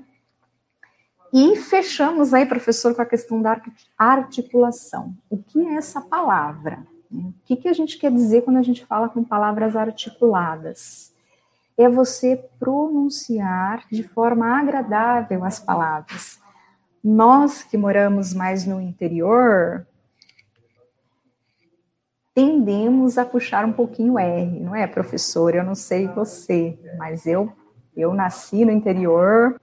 E 1.34 1.56
fechamos 1.56 2.32
aí, 2.32 2.46
professor, 2.46 2.94
com 2.94 3.02
a 3.02 3.06
questão 3.06 3.42
da 3.42 3.60
articulação. 3.98 5.16
O 5.30 5.38
que 5.38 5.60
é 5.66 5.74
essa 5.74 6.00
palavra? 6.00 6.86
O 7.12 7.34
que, 7.44 7.56
que 7.56 7.68
a 7.68 7.74
gente 7.74 7.98
quer 7.98 8.12
dizer 8.12 8.44
quando 8.44 8.58
a 8.58 8.62
gente 8.62 8.86
fala 8.86 9.10
com 9.10 9.24
palavras 9.24 9.76
articuladas? 9.76 11.12
É 11.76 11.90
você 11.90 12.48
pronunciar 12.60 13.84
de 13.92 14.04
forma 14.04 14.46
agradável 14.60 15.44
as 15.44 15.60
palavras. 15.60 16.40
Nós 17.10 17.64
que 17.64 17.78
moramos 17.78 18.34
mais 18.34 18.66
no 18.66 18.82
interior, 18.82 19.88
tendemos 22.36 23.18
a 23.18 23.24
puxar 23.24 23.64
um 23.64 23.72
pouquinho 23.72 24.20
R, 24.20 24.60
não 24.60 24.76
é, 24.76 24.86
professor? 24.86 25.56
Eu 25.56 25.64
não 25.64 25.74
sei 25.74 26.06
você, 26.10 26.78
mas 26.98 27.26
eu 27.26 27.50
eu 27.96 28.14
nasci 28.14 28.66
no 28.66 28.74
interior. 28.74 29.56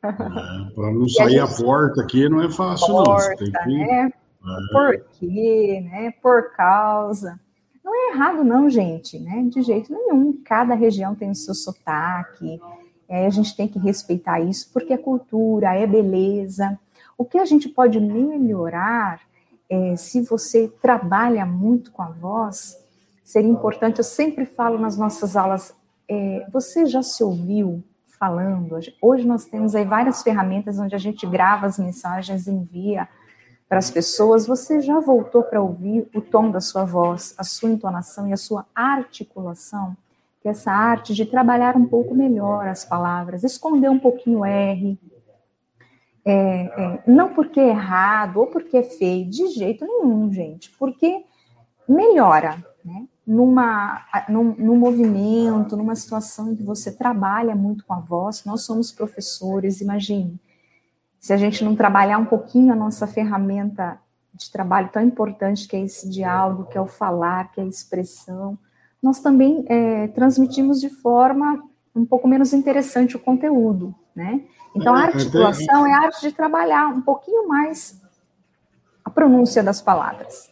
É, 0.00 0.12
Para 0.12 0.92
não 0.92 1.08
sair 1.10 1.40
a, 1.40 1.46
gente... 1.46 1.60
a, 1.60 1.64
porta 1.64 2.02
aqui 2.02 2.28
não 2.28 2.40
é 2.40 2.48
fácil, 2.48 2.86
porta, 2.86 3.10
não. 3.10 3.18
Você 3.18 3.36
tem 3.36 3.50
que... 3.50 3.78
né? 3.78 4.06
É. 4.06 4.72
Por 4.72 5.04
quê, 5.18 5.84
né? 5.84 6.14
Por 6.22 6.52
causa. 6.52 7.36
Não 7.84 7.92
é 7.92 8.14
errado, 8.14 8.44
não, 8.44 8.70
gente, 8.70 9.18
né? 9.18 9.42
De 9.50 9.60
jeito 9.60 9.92
nenhum. 9.92 10.40
Cada 10.44 10.76
região 10.76 11.16
tem 11.16 11.32
o 11.32 11.34
seu 11.34 11.52
sotaque. 11.52 12.60
É, 13.08 13.26
a 13.26 13.30
gente 13.30 13.56
tem 13.56 13.66
que 13.66 13.80
respeitar 13.80 14.38
isso, 14.38 14.70
porque 14.72 14.92
é 14.92 14.96
cultura, 14.96 15.74
é 15.74 15.84
beleza. 15.84 16.78
O 17.16 17.24
que 17.24 17.38
a 17.38 17.44
gente 17.44 17.68
pode 17.68 18.00
melhorar, 18.00 19.20
é, 19.68 19.96
se 19.96 20.22
você 20.22 20.68
trabalha 20.80 21.46
muito 21.46 21.92
com 21.92 22.02
a 22.02 22.10
voz, 22.10 22.76
seria 23.24 23.50
importante. 23.50 23.98
Eu 23.98 24.04
sempre 24.04 24.44
falo 24.44 24.78
nas 24.78 24.96
nossas 24.96 25.36
aulas: 25.36 25.74
é, 26.08 26.46
você 26.52 26.86
já 26.86 27.02
se 27.02 27.22
ouviu 27.22 27.82
falando? 28.18 28.78
Hoje 29.00 29.26
nós 29.26 29.46
temos 29.46 29.74
aí 29.74 29.84
várias 29.84 30.22
ferramentas 30.22 30.78
onde 30.78 30.94
a 30.94 30.98
gente 30.98 31.26
grava 31.26 31.66
as 31.66 31.78
mensagens, 31.78 32.46
envia 32.46 33.08
para 33.72 33.78
as 33.78 33.90
pessoas, 33.90 34.46
você 34.46 34.82
já 34.82 35.00
voltou 35.00 35.42
para 35.42 35.62
ouvir 35.62 36.06
o 36.14 36.20
tom 36.20 36.50
da 36.50 36.60
sua 36.60 36.84
voz, 36.84 37.34
a 37.38 37.42
sua 37.42 37.70
entonação 37.70 38.28
e 38.28 38.32
a 38.34 38.36
sua 38.36 38.66
articulação? 38.74 39.96
Que 40.42 40.48
é 40.48 40.50
essa 40.50 40.70
arte 40.70 41.14
de 41.14 41.24
trabalhar 41.24 41.74
um 41.74 41.86
pouco 41.86 42.14
melhor 42.14 42.68
as 42.68 42.84
palavras, 42.84 43.42
esconder 43.42 43.88
um 43.88 43.98
pouquinho 43.98 44.40
o 44.40 44.44
R. 44.44 44.98
É, 46.24 46.32
é, 46.32 47.02
não 47.06 47.34
porque 47.34 47.58
é 47.58 47.70
errado 47.70 48.38
ou 48.38 48.46
porque 48.46 48.76
é 48.76 48.82
feio, 48.82 49.28
de 49.28 49.48
jeito 49.48 49.84
nenhum, 49.84 50.32
gente, 50.32 50.70
porque 50.78 51.24
melhora, 51.88 52.64
né? 52.84 53.06
Numa, 53.26 54.04
num, 54.28 54.54
num 54.56 54.76
movimento, 54.76 55.76
numa 55.76 55.94
situação 55.94 56.52
em 56.52 56.56
que 56.56 56.62
você 56.62 56.92
trabalha 56.92 57.54
muito 57.54 57.84
com 57.84 57.94
a 57.94 58.00
voz, 58.00 58.44
nós 58.44 58.62
somos 58.62 58.90
professores, 58.90 59.80
imagine, 59.80 60.40
se 61.20 61.32
a 61.32 61.36
gente 61.36 61.64
não 61.64 61.76
trabalhar 61.76 62.18
um 62.18 62.24
pouquinho 62.24 62.72
a 62.72 62.76
nossa 62.76 63.06
ferramenta 63.06 63.98
de 64.34 64.50
trabalho 64.50 64.90
tão 64.92 65.02
importante 65.02 65.68
que 65.68 65.76
é 65.76 65.80
esse 65.80 66.08
diálogo, 66.08 66.64
que 66.64 66.76
é 66.76 66.80
o 66.80 66.86
falar, 66.86 67.52
que 67.52 67.60
é 67.60 67.64
a 67.64 67.66
expressão, 67.66 68.58
nós 69.00 69.20
também 69.20 69.64
é, 69.68 70.08
transmitimos 70.08 70.80
de 70.80 70.88
forma 70.88 71.62
um 71.94 72.04
pouco 72.04 72.26
menos 72.26 72.52
interessante 72.52 73.16
o 73.16 73.20
conteúdo, 73.20 73.94
né? 74.14 74.42
Então, 74.74 74.94
a 74.94 75.02
é, 75.02 75.06
articulação 75.06 75.86
é 75.86 75.92
a 75.92 75.98
arte 75.98 76.28
de 76.28 76.32
trabalhar 76.32 76.88
um 76.88 77.00
pouquinho 77.00 77.46
mais 77.48 78.00
a 79.04 79.10
pronúncia 79.10 79.62
das 79.62 79.82
palavras. 79.82 80.50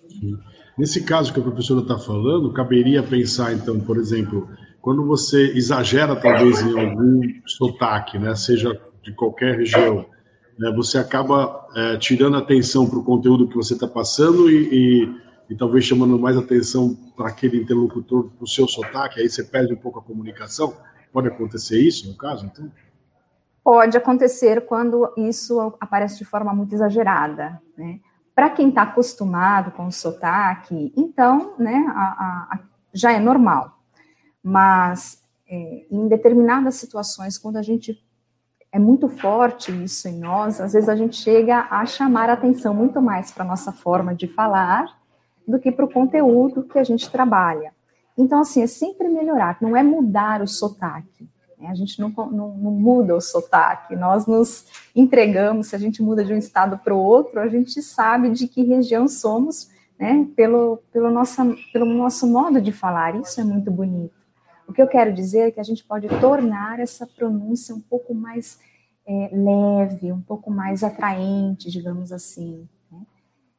Nesse 0.76 1.02
caso 1.04 1.32
que 1.32 1.40
a 1.40 1.42
professora 1.42 1.80
está 1.80 1.98
falando, 1.98 2.52
caberia 2.52 3.02
pensar, 3.02 3.52
então, 3.52 3.80
por 3.80 3.96
exemplo, 3.96 4.48
quando 4.80 5.04
você 5.04 5.52
exagera 5.52 6.16
talvez 6.16 6.60
em 6.62 6.78
algum 6.78 7.20
sotaque, 7.46 8.18
né, 8.18 8.34
seja 8.34 8.80
de 9.02 9.12
qualquer 9.12 9.56
região, 9.56 10.06
né, 10.58 10.72
você 10.74 10.98
acaba 10.98 11.66
é, 11.74 11.96
tirando 11.96 12.36
atenção 12.36 12.88
para 12.88 12.98
o 12.98 13.04
conteúdo 13.04 13.48
que 13.48 13.56
você 13.56 13.74
está 13.74 13.86
passando 13.86 14.50
e, 14.50 14.68
e, 14.72 15.14
e, 15.50 15.54
talvez 15.54 15.84
chamando 15.84 16.18
mais 16.18 16.36
atenção 16.36 16.94
para 17.16 17.28
aquele 17.28 17.58
interlocutor, 17.58 18.30
para 18.30 18.44
o 18.44 18.48
seu 18.48 18.66
sotaque, 18.66 19.20
aí 19.20 19.28
você 19.28 19.44
perde 19.44 19.72
um 19.72 19.76
pouco 19.76 19.98
a 19.98 20.02
comunicação. 20.02 20.74
Pode 21.12 21.28
acontecer 21.28 21.80
isso, 21.80 22.08
no 22.08 22.16
caso, 22.16 22.46
então? 22.46 22.70
Pode 23.70 23.96
acontecer 23.96 24.66
quando 24.66 25.14
isso 25.16 25.72
aparece 25.78 26.18
de 26.18 26.24
forma 26.24 26.52
muito 26.52 26.74
exagerada, 26.74 27.62
né? 27.78 28.00
Para 28.34 28.50
quem 28.50 28.68
está 28.68 28.82
acostumado 28.82 29.70
com 29.70 29.86
o 29.86 29.92
sotaque, 29.92 30.92
então, 30.96 31.54
né, 31.56 31.86
a, 31.94 32.02
a, 32.02 32.58
já 32.92 33.12
é 33.12 33.20
normal. 33.20 33.78
Mas 34.42 35.22
é, 35.48 35.86
em 35.88 36.08
determinadas 36.08 36.74
situações, 36.74 37.38
quando 37.38 37.58
a 37.58 37.62
gente 37.62 37.96
é 38.72 38.78
muito 38.80 39.08
forte 39.08 39.70
isso 39.84 40.08
em 40.08 40.18
nós, 40.18 40.60
às 40.60 40.72
vezes 40.72 40.88
a 40.88 40.96
gente 40.96 41.14
chega 41.14 41.68
a 41.70 41.86
chamar 41.86 42.28
a 42.28 42.32
atenção 42.32 42.74
muito 42.74 43.00
mais 43.00 43.30
para 43.30 43.44
a 43.44 43.46
nossa 43.46 43.70
forma 43.70 44.12
de 44.16 44.26
falar 44.26 44.86
do 45.46 45.60
que 45.60 45.70
para 45.70 45.84
o 45.84 45.92
conteúdo 45.92 46.64
que 46.64 46.80
a 46.80 46.82
gente 46.82 47.08
trabalha. 47.08 47.72
Então, 48.18 48.40
assim, 48.40 48.62
é 48.62 48.66
sempre 48.66 49.08
melhorar, 49.08 49.58
não 49.60 49.76
é 49.76 49.82
mudar 49.84 50.42
o 50.42 50.48
sotaque. 50.48 51.30
A 51.66 51.74
gente 51.74 52.00
não, 52.00 52.08
não, 52.10 52.56
não, 52.56 52.70
muda 52.70 53.14
o 53.14 53.20
sotaque, 53.20 53.94
nós 53.94 54.26
nos 54.26 54.66
entregamos, 54.94 55.68
se 55.68 55.76
a 55.76 55.78
gente 55.78 56.02
muda 56.02 56.24
de 56.24 56.32
um 56.32 56.38
estado 56.38 56.78
para 56.78 56.94
o 56.94 56.98
outro, 56.98 57.40
a 57.40 57.48
gente 57.48 57.82
sabe 57.82 58.30
de 58.30 58.48
que 58.48 58.62
região 58.62 59.06
somos, 59.06 59.70
né, 59.98 60.26
pelo, 60.34 60.78
pelo, 60.92 61.10
nossa, 61.10 61.44
pelo 61.72 61.84
nosso 61.84 62.26
modo 62.26 62.60
de 62.60 62.72
falar, 62.72 63.14
isso 63.16 63.40
é 63.40 63.44
muito 63.44 63.70
bonito. 63.70 64.14
O 64.66 64.72
que 64.72 64.80
eu 64.80 64.86
quero 64.86 65.12
dizer 65.12 65.48
é 65.48 65.50
que 65.50 65.60
a 65.60 65.64
gente 65.64 65.84
pode 65.84 66.08
tornar 66.20 66.78
essa 66.78 67.06
pronúncia 67.06 67.74
um 67.74 67.80
pouco 67.80 68.14
mais 68.14 68.58
é, 69.04 69.30
leve, 69.32 70.12
um 70.12 70.20
pouco 70.20 70.50
mais 70.50 70.84
atraente, 70.84 71.70
digamos 71.70 72.12
assim. 72.12 72.68
Né? 72.90 73.00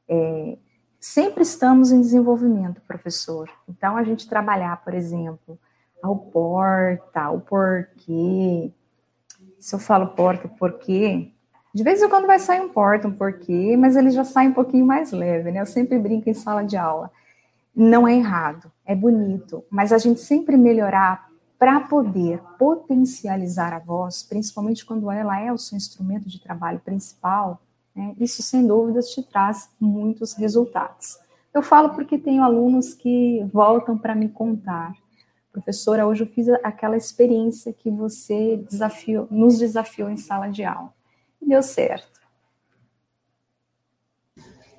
É, 0.07 0.57
sempre 0.99 1.43
estamos 1.43 1.91
em 1.91 1.99
desenvolvimento, 1.99 2.79
professor. 2.87 3.49
Então, 3.67 3.97
a 3.97 4.03
gente 4.03 4.29
trabalhar, 4.29 4.81
por 4.83 4.93
exemplo, 4.93 5.59
ao 6.01 6.15
porta, 6.17 7.29
o 7.29 7.41
porquê. 7.41 8.71
Se 9.59 9.75
eu 9.75 9.79
falo 9.79 10.07
porta, 10.07 10.47
porquê, 10.47 11.31
de 11.73 11.83
vez 11.83 12.01
em 12.01 12.09
quando 12.09 12.27
vai 12.27 12.39
sair 12.39 12.61
um 12.61 12.69
porta, 12.69 13.07
um 13.07 13.13
porquê, 13.13 13.77
mas 13.77 13.95
ele 13.95 14.09
já 14.09 14.23
sai 14.23 14.47
um 14.47 14.53
pouquinho 14.53 14.85
mais 14.85 15.11
leve, 15.11 15.51
né? 15.51 15.61
Eu 15.61 15.65
sempre 15.65 15.99
brinco 15.99 16.29
em 16.29 16.33
sala 16.33 16.63
de 16.63 16.75
aula 16.75 17.11
não 17.75 18.07
é 18.07 18.15
errado, 18.15 18.71
é 18.85 18.93
bonito, 18.93 19.63
mas 19.69 19.91
a 19.91 19.97
gente 19.97 20.19
sempre 20.19 20.57
melhorar 20.57 21.29
para 21.57 21.79
poder 21.81 22.41
potencializar 22.57 23.73
a 23.73 23.79
voz, 23.79 24.23
principalmente 24.23 24.85
quando 24.85 25.11
ela 25.11 25.39
é 25.39 25.51
o 25.51 25.57
seu 25.57 25.77
instrumento 25.77 26.27
de 26.27 26.41
trabalho 26.41 26.79
principal, 26.79 27.61
né, 27.95 28.15
isso 28.19 28.41
sem 28.41 28.65
dúvidas 28.65 29.09
te 29.09 29.21
traz 29.23 29.69
muitos 29.79 30.33
resultados. 30.33 31.19
Eu 31.53 31.61
falo 31.61 31.89
porque 31.89 32.17
tenho 32.17 32.43
alunos 32.43 32.93
que 32.93 33.45
voltam 33.53 33.97
para 33.97 34.15
me 34.15 34.29
contar. 34.29 34.93
Professora, 35.51 36.07
hoje 36.07 36.23
eu 36.23 36.27
fiz 36.27 36.47
aquela 36.63 36.95
experiência 36.95 37.73
que 37.73 37.89
você 37.89 38.57
desafiou, 38.57 39.27
nos 39.29 39.59
desafiou 39.59 40.09
em 40.09 40.17
sala 40.17 40.47
de 40.47 40.63
aula. 40.63 40.93
E 41.41 41.47
deu 41.47 41.61
certo. 41.61 42.21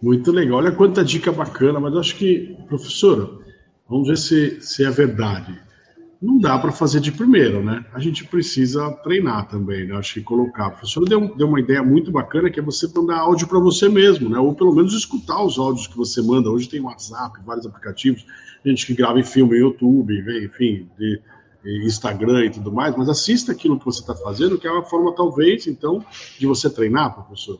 Muito 0.03 0.33
legal. 0.33 0.59
Olha 0.59 0.73
quanta 0.73 1.05
dica 1.05 1.31
bacana, 1.31 1.79
mas 1.79 1.95
acho 1.95 2.17
que, 2.17 2.57
professora, 2.69 3.29
vamos 3.89 4.09
ver 4.09 4.17
se, 4.17 4.61
se 4.61 4.85
é 4.85 4.91
verdade. 4.91 5.61
Não 6.23 6.39
dá 6.39 6.57
para 6.57 6.71
fazer 6.71 7.01
de 7.01 7.11
primeiro, 7.11 7.65
né? 7.65 7.85
A 7.93 7.99
gente 7.99 8.25
precisa 8.25 8.93
treinar 9.03 9.49
também, 9.49 9.89
né? 9.89 9.97
Acho 9.97 10.15
que 10.15 10.21
colocar. 10.23 10.67
A 10.67 10.71
professora 10.71 11.05
deu, 11.05 11.35
deu 11.35 11.49
uma 11.49 11.59
ideia 11.59 11.83
muito 11.83 12.13
bacana 12.13 12.49
que 12.49 12.61
é 12.61 12.63
você 12.63 12.87
mandar 12.95 13.19
áudio 13.19 13.49
para 13.49 13.59
você 13.59 13.89
mesmo, 13.89 14.29
né? 14.29 14.39
Ou 14.39 14.55
pelo 14.55 14.73
menos 14.73 14.95
escutar 14.95 15.43
os 15.43 15.59
áudios 15.59 15.89
que 15.89 15.97
você 15.97 16.23
manda. 16.23 16.49
Hoje 16.49 16.69
tem 16.69 16.81
WhatsApp, 16.81 17.41
vários 17.45 17.67
aplicativos, 17.67 18.25
gente 18.65 18.87
que 18.87 18.95
grava 18.95 19.19
em 19.19 19.25
filme, 19.25 19.59
YouTube, 19.59 20.17
enfim, 20.45 20.89
de, 20.97 21.21
de 21.65 21.87
Instagram 21.87 22.47
e 22.47 22.51
tudo 22.51 22.71
mais, 22.71 22.97
mas 22.97 23.09
assista 23.09 23.51
aquilo 23.51 23.77
que 23.77 23.85
você 23.85 24.01
está 24.01 24.15
fazendo, 24.15 24.57
que 24.59 24.67
é 24.69 24.71
uma 24.71 24.85
forma, 24.85 25.13
talvez, 25.17 25.67
então, 25.67 26.05
de 26.39 26.47
você 26.47 26.71
treinar, 26.71 27.15
professor. 27.15 27.59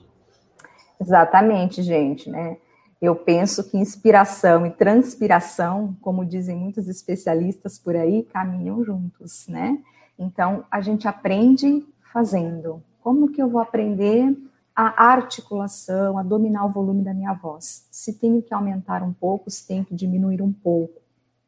Exatamente, 1.01 1.83
gente, 1.83 2.31
né? 2.31 2.57
Eu 3.03 3.17
penso 3.17 3.69
que 3.69 3.77
inspiração 3.77 4.65
e 4.65 4.71
transpiração, 4.71 5.97
como 6.01 6.25
dizem 6.25 6.57
muitos 6.57 6.87
especialistas 6.87 7.77
por 7.77 7.97
aí, 7.97 8.23
caminham 8.23 8.85
juntos, 8.85 9.49
né? 9.49 9.77
Então, 10.17 10.65
a 10.71 10.81
gente 10.81 11.09
aprende 11.09 11.85
fazendo. 12.13 12.81
Como 13.03 13.29
que 13.29 13.43
eu 13.43 13.49
vou 13.49 13.61
aprender 13.61 14.33
a 14.73 15.05
articulação, 15.05 16.17
a 16.17 16.23
dominar 16.23 16.65
o 16.65 16.69
volume 16.69 17.03
da 17.03 17.13
minha 17.13 17.33
voz? 17.33 17.89
Se 17.91 18.13
tenho 18.13 18.41
que 18.41 18.55
aumentar 18.55 19.03
um 19.03 19.13
pouco, 19.13 19.51
se 19.51 19.67
tenho 19.67 19.85
que 19.85 19.97
diminuir 19.97 20.41
um 20.41 20.53
pouco. 20.53 21.01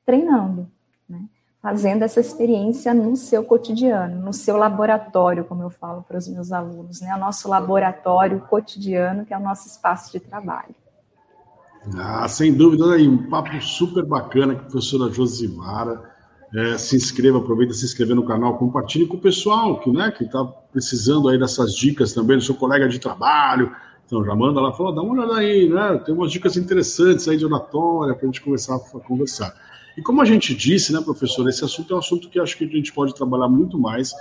Treinando, 0.04 0.68
né? 1.08 1.22
Fazendo 1.62 2.02
essa 2.02 2.18
experiência 2.18 2.92
no 2.92 3.14
seu 3.14 3.44
cotidiano, 3.44 4.20
no 4.20 4.32
seu 4.32 4.56
laboratório, 4.56 5.44
como 5.44 5.62
eu 5.62 5.70
falo 5.70 6.02
para 6.02 6.18
os 6.18 6.26
meus 6.26 6.50
alunos, 6.50 7.00
né? 7.00 7.14
O 7.14 7.18
nosso 7.20 7.48
laboratório 7.48 8.40
cotidiano, 8.40 9.24
que 9.24 9.32
é 9.32 9.38
o 9.38 9.40
nosso 9.40 9.68
espaço 9.68 10.10
de 10.10 10.18
trabalho. 10.18 10.74
Ah, 11.92 12.26
sem 12.28 12.52
dúvida, 12.52 12.94
aí, 12.94 13.06
um 13.06 13.28
papo 13.28 13.60
super 13.60 14.04
bacana 14.04 14.54
com 14.54 14.60
a 14.60 14.64
professora 14.64 15.12
Josimara. 15.12 16.14
É, 16.54 16.78
se 16.78 16.96
inscreva, 16.96 17.38
aproveita 17.38 17.74
se 17.74 17.84
inscrever 17.84 18.14
no 18.14 18.24
canal, 18.24 18.56
compartilhe 18.56 19.06
com 19.06 19.16
o 19.16 19.20
pessoal 19.20 19.80
que 19.80 19.90
né, 19.90 20.14
está 20.20 20.44
precisando 20.72 21.28
aí 21.28 21.36
dessas 21.36 21.74
dicas 21.74 22.12
também, 22.12 22.36
do 22.36 22.44
seu 22.44 22.54
colega 22.54 22.88
de 22.88 23.00
trabalho. 23.00 23.74
Então 24.06 24.24
já 24.24 24.34
manda 24.34 24.60
lá, 24.60 24.72
fala, 24.72 24.94
dá 24.94 25.02
uma 25.02 25.14
olhada 25.14 25.40
aí, 25.40 25.68
né? 25.68 26.00
Tem 26.06 26.14
umas 26.14 26.30
dicas 26.30 26.56
interessantes 26.56 27.26
aí 27.26 27.36
de 27.36 27.44
oratória 27.44 28.14
para 28.14 28.22
a 28.22 28.26
gente 28.26 28.40
começar 28.40 28.76
a 28.76 28.78
conversar. 29.00 29.52
E 29.96 30.02
como 30.02 30.22
a 30.22 30.24
gente 30.24 30.54
disse, 30.54 30.92
né, 30.92 31.00
professor, 31.00 31.48
esse 31.48 31.64
assunto 31.64 31.92
é 31.92 31.96
um 31.96 31.98
assunto 31.98 32.28
que 32.28 32.38
acho 32.38 32.56
que 32.56 32.64
a 32.64 32.68
gente 32.68 32.92
pode 32.92 33.14
trabalhar 33.14 33.48
muito 33.48 33.78
mais. 33.78 34.12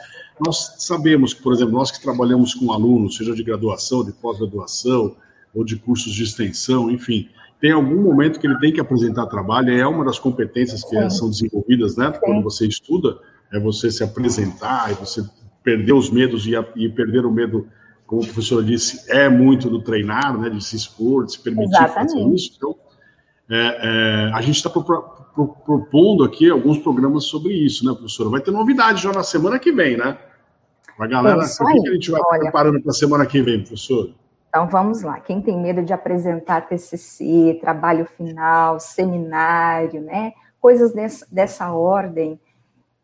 Nós 0.44 0.76
sabemos 0.80 1.34
que, 1.34 1.42
por 1.44 1.54
exemplo, 1.54 1.74
nós 1.74 1.92
que 1.92 2.02
trabalhamos 2.02 2.54
com 2.56 2.72
alunos, 2.72 3.18
seja 3.18 3.36
de 3.36 3.44
graduação, 3.44 4.04
de 4.04 4.12
pós-graduação, 4.12 5.16
ou 5.54 5.64
de 5.64 5.76
cursos 5.76 6.14
de 6.14 6.24
extensão, 6.24 6.90
enfim, 6.90 7.30
tem 7.64 7.72
algum 7.72 8.02
momento 8.02 8.42
que 8.42 8.46
ele 8.46 8.60
tem 8.60 8.74
que 8.74 8.82
apresentar 8.82 9.26
trabalho, 9.28 9.72
é 9.72 9.88
uma 9.88 10.04
das 10.04 10.20
competências 10.20 10.84
que 10.84 11.02
Sim. 11.02 11.10
são 11.10 11.30
desenvolvidas, 11.30 11.96
né? 11.96 12.12
Sim. 12.12 12.20
Quando 12.20 12.44
você 12.44 12.68
estuda, 12.68 13.18
é 13.54 13.58
você 13.58 13.90
se 13.90 14.04
apresentar, 14.04 14.92
é 14.92 14.94
você 14.94 15.24
perder 15.64 15.94
os 15.94 16.10
medos 16.10 16.46
e, 16.46 16.52
e, 16.76 16.90
perder 16.90 17.26
o 17.26 17.32
medo, 17.32 17.66
como 18.06 18.22
a 18.22 18.26
professora 18.26 18.62
disse, 18.62 19.10
é 19.10 19.30
muito 19.30 19.70
do 19.70 19.82
treinar, 19.82 20.38
né? 20.38 20.50
De 20.50 20.62
se 20.62 20.76
expor, 20.76 21.24
de 21.26 21.32
se 21.32 21.40
permitir 21.40 21.70
Exatamente. 21.70 22.12
fazer 22.12 22.36
isso. 22.36 22.54
Então, 22.58 22.76
é, 23.50 24.28
é, 24.28 24.32
a 24.34 24.42
gente 24.42 24.58
está 24.58 24.70
pro, 24.70 24.84
pro, 24.84 25.48
propondo 25.66 26.26
aqui 26.26 26.50
alguns 26.50 26.80
programas 26.80 27.24
sobre 27.24 27.54
isso, 27.54 27.86
né, 27.86 27.94
professora? 27.94 28.30
Vai 28.30 28.42
ter 28.42 28.52
novidade 28.52 29.02
já 29.02 29.14
na 29.14 29.24
semana 29.24 29.58
que 29.58 29.72
vem, 29.72 29.96
né? 29.96 30.18
A 31.00 31.08
galera, 31.08 31.40
o 31.40 31.42
que, 31.42 31.82
que 31.82 31.90
a 31.90 31.94
gente 31.94 32.12
vai 32.12 32.22
Olha, 32.26 32.42
preparando 32.42 32.82
para 32.82 32.92
a 32.92 32.94
semana 32.94 33.26
que 33.26 33.42
vem, 33.42 33.60
professor? 33.62 34.14
Então 34.54 34.68
vamos 34.68 35.02
lá. 35.02 35.20
Quem 35.20 35.42
tem 35.42 35.60
medo 35.60 35.82
de 35.82 35.94
apresentar 35.94 36.68
TCC, 36.68 37.58
trabalho 37.60 38.06
final, 38.06 38.80
seminário, 38.80 40.00
né? 40.00 40.34
Coisas 40.62 40.94
dessa, 40.94 41.26
dessa 41.32 41.74
ordem, 41.74 42.40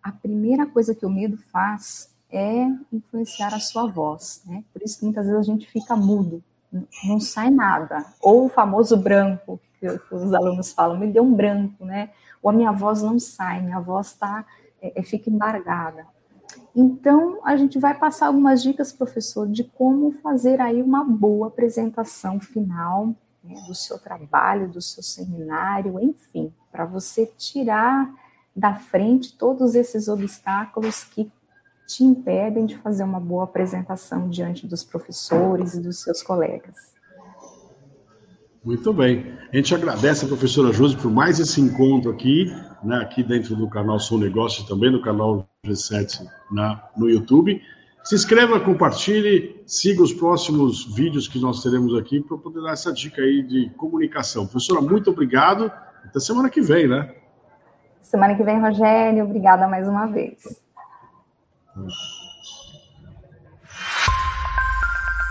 a 0.03 0.11
primeira 0.11 0.67
coisa 0.67 0.93
que 0.93 1.07
o 1.07 1.09
medo 1.09 1.39
faz 1.51 2.15
é 2.31 2.67
influenciar 2.93 3.51
a 3.55 3.59
sua 3.59 3.87
voz, 3.87 4.43
né? 4.45 4.63
Por 4.71 4.83
isso 4.83 4.99
que 4.99 5.05
muitas 5.05 5.25
vezes 5.25 5.39
a 5.39 5.51
gente 5.51 5.67
fica 5.71 5.95
mudo, 5.95 6.43
não 7.03 7.19
sai 7.19 7.49
nada. 7.49 8.05
Ou 8.21 8.45
o 8.45 8.49
famoso 8.49 8.95
branco, 8.95 9.59
que, 9.79 9.87
os 9.87 10.31
alunos 10.31 10.71
falam, 10.71 10.99
me 10.99 11.07
deu 11.07 11.23
um 11.23 11.33
branco, 11.33 11.83
né? 11.83 12.11
Ou 12.43 12.51
a 12.51 12.53
minha 12.53 12.71
voz 12.71 13.01
não 13.01 13.17
sai, 13.17 13.59
minha 13.63 13.79
voz 13.79 14.13
tá, 14.13 14.45
é, 14.79 14.99
é 14.99 15.01
fica 15.01 15.31
embargada. 15.31 16.05
Então, 16.75 17.39
a 17.43 17.57
gente 17.57 17.79
vai 17.79 17.97
passar 17.97 18.27
algumas 18.27 18.61
dicas, 18.61 18.91
professor, 18.91 19.47
de 19.47 19.63
como 19.63 20.11
fazer 20.11 20.61
aí 20.61 20.81
uma 20.81 21.03
boa 21.03 21.47
apresentação 21.47 22.39
final 22.39 23.15
né, 23.43 23.55
do 23.67 23.73
seu 23.73 23.97
trabalho, 23.97 24.69
do 24.69 24.81
seu 24.81 25.01
seminário, 25.01 25.99
enfim, 25.99 26.53
para 26.71 26.85
você 26.85 27.25
tirar 27.37 28.13
da 28.55 28.75
frente 28.75 29.37
todos 29.37 29.75
esses 29.75 30.07
obstáculos 30.07 31.03
que 31.03 31.31
te 31.87 32.03
impedem 32.03 32.65
de 32.65 32.77
fazer 32.77 33.03
uma 33.03 33.19
boa 33.19 33.45
apresentação 33.45 34.29
diante 34.29 34.67
dos 34.67 34.83
professores 34.83 35.73
e 35.73 35.81
dos 35.81 36.03
seus 36.03 36.21
colegas. 36.21 36.93
Muito 38.63 38.93
bem. 38.93 39.33
A 39.51 39.55
gente 39.55 39.73
agradece 39.73 40.25
a 40.25 40.27
professora 40.27 40.71
Josi 40.71 40.95
por 40.97 41.09
mais 41.09 41.39
esse 41.39 41.59
encontro 41.59 42.11
aqui, 42.11 42.53
né, 42.83 42.97
aqui 42.97 43.23
dentro 43.23 43.55
do 43.55 43.67
canal 43.67 43.99
Sou 43.99 44.19
Negócio, 44.19 44.67
também 44.67 44.91
no 44.91 45.01
canal 45.01 45.49
G7 45.65 46.29
na, 46.51 46.83
no 46.95 47.09
YouTube. 47.09 47.61
Se 48.03 48.15
inscreva, 48.15 48.59
compartilhe, 48.59 49.61
siga 49.65 50.01
os 50.01 50.13
próximos 50.13 50.85
vídeos 50.95 51.27
que 51.27 51.39
nós 51.39 51.61
teremos 51.61 51.95
aqui 51.97 52.21
para 52.21 52.37
poder 52.37 52.61
dar 52.61 52.71
essa 52.71 52.91
dica 52.93 53.21
aí 53.21 53.43
de 53.43 53.69
comunicação. 53.71 54.47
Professora, 54.47 54.81
muito 54.81 55.11
obrigado. 55.11 55.71
Até 56.05 56.19
semana 56.19 56.49
que 56.49 56.61
vem, 56.61 56.87
né? 56.87 57.13
Semana 58.01 58.35
que 58.35 58.43
vem, 58.43 58.59
Rogério. 58.59 59.25
Obrigada 59.25 59.67
mais 59.67 59.87
uma 59.87 60.07
vez. 60.07 60.63
Hum. 61.77 61.87